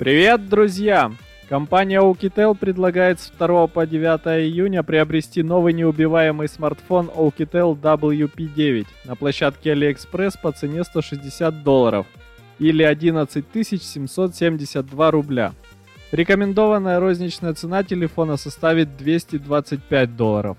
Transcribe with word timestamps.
Привет, 0.00 0.48
друзья! 0.48 1.12
Компания 1.46 2.00
Oukitel 2.00 2.56
предлагает 2.56 3.20
с 3.20 3.30
2 3.38 3.66
по 3.66 3.86
9 3.86 4.46
июня 4.46 4.82
приобрести 4.82 5.42
новый 5.42 5.74
неубиваемый 5.74 6.48
смартфон 6.48 7.10
Oukitel 7.14 7.78
WP9 7.78 8.86
на 9.04 9.14
площадке 9.14 9.74
AliExpress 9.74 10.38
по 10.40 10.52
цене 10.52 10.84
160 10.84 11.62
долларов 11.62 12.06
или 12.58 12.82
11 12.82 13.44
772 13.52 15.10
рубля. 15.10 15.52
Рекомендованная 16.12 16.98
розничная 16.98 17.52
цена 17.52 17.84
телефона 17.84 18.38
составит 18.38 18.96
225 18.96 20.16
долларов. 20.16 20.56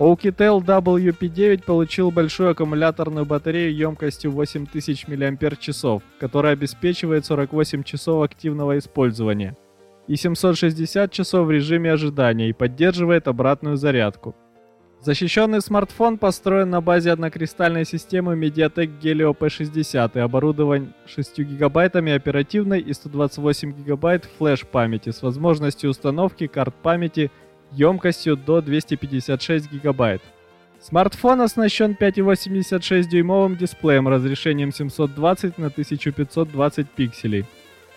Oukitel 0.00 0.62
WP9 0.64 1.62
получил 1.66 2.10
большую 2.10 2.52
аккумуляторную 2.52 3.26
батарею 3.26 3.76
емкостью 3.76 4.30
8000 4.30 5.06
мАч, 5.08 6.02
которая 6.18 6.54
обеспечивает 6.54 7.26
48 7.26 7.82
часов 7.82 8.24
активного 8.24 8.78
использования 8.78 9.58
и 10.06 10.16
760 10.16 11.12
часов 11.12 11.46
в 11.46 11.50
режиме 11.50 11.92
ожидания 11.92 12.48
и 12.48 12.54
поддерживает 12.54 13.28
обратную 13.28 13.76
зарядку. 13.76 14.34
Защищенный 15.02 15.60
смартфон 15.60 16.16
построен 16.16 16.70
на 16.70 16.80
базе 16.80 17.12
однокристальной 17.12 17.84
системы 17.84 18.36
MediaTek 18.36 19.00
Helio 19.02 19.36
P60 19.36 20.12
и 20.14 20.18
оборудован 20.18 20.94
6 21.04 21.40
гигабайтами 21.40 22.12
оперативной 22.12 22.80
и 22.80 22.94
128 22.94 23.72
гигабайт 23.72 24.28
флеш-памяти 24.38 25.10
с 25.10 25.22
возможностью 25.22 25.90
установки 25.90 26.46
карт 26.46 26.74
памяти 26.74 27.30
емкостью 27.72 28.36
до 28.36 28.60
256 28.60 29.72
гигабайт. 29.72 30.22
Смартфон 30.80 31.42
оснащен 31.42 31.96
5,86-дюймовым 31.98 33.56
дисплеем 33.56 34.08
разрешением 34.08 34.72
720 34.72 35.58
на 35.58 35.66
1520 35.66 36.90
пикселей. 36.90 37.44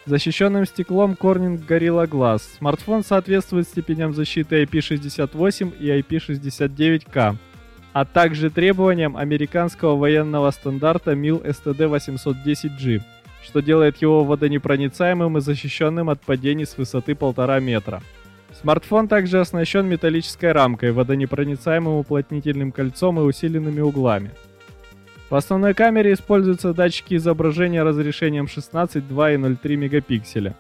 Защищенным 0.06 0.66
стеклом 0.66 1.14
Corning 1.14 1.66
Gorilla 1.66 2.06
Glass. 2.06 2.42
Смартфон 2.58 3.06
соответствует 3.06 3.70
степеням 3.70 4.14
защиты 4.14 4.64
IP68 4.64 5.80
и 5.80 5.88
IP69K, 6.02 7.38
а 7.94 8.06
также 8.06 8.50
требованиям 8.50 9.16
американского 9.16 9.96
военного 9.96 10.52
стандарта 10.52 11.14
MIL 11.14 11.42
STD 11.46 11.88
810G, 11.90 13.02
что 13.44 13.62
делает 13.62 14.02
его 14.02 14.26
водонепроницаемым 14.26 15.38
и 15.38 15.42
защищенным 15.42 16.10
от 16.10 16.20
падений 16.20 16.66
с 16.66 16.78
высоты 16.78 17.14
1,5 17.14 17.62
метра. 17.62 18.04
Смартфон 18.62 19.08
также 19.08 19.40
оснащен 19.40 19.88
металлической 19.88 20.52
рамкой, 20.52 20.92
водонепроницаемым 20.92 21.96
уплотнительным 21.96 22.72
кольцом 22.72 23.20
и 23.20 23.24
усиленными 23.24 23.82
углами. 23.82 24.32
В 25.30 25.36
основной 25.36 25.74
камере 25.74 26.14
используются 26.14 26.74
датчики 26.74 27.16
изображения 27.16 27.84
разрешением 27.84 28.48
16, 28.48 29.08
2 29.08 29.32
и 29.32 29.38
0,3 29.38 29.76
мегапикселя. 29.76 30.56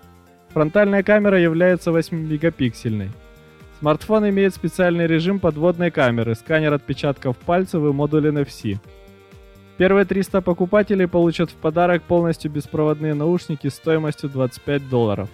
Фронтальная 0.49 1.03
камера 1.03 1.39
является 1.39 1.91
8-мегапиксельной. 1.91 3.09
Смартфон 3.79 4.29
имеет 4.29 4.55
специальный 4.55 5.07
режим 5.07 5.39
подводной 5.39 5.91
камеры, 5.91 6.35
сканер 6.35 6.73
отпечатков 6.73 7.37
пальцев 7.37 7.83
и 7.83 7.91
модуль 7.91 8.27
NFC. 8.27 8.79
Первые 9.77 10.05
300 10.05 10.41
покупателей 10.41 11.07
получат 11.07 11.49
в 11.49 11.55
подарок 11.55 12.03
полностью 12.03 12.49
беспроводные 12.49 13.13
наушники 13.13 13.67
стоимостью 13.67 14.29
25 14.29 14.89
долларов. 14.89 15.29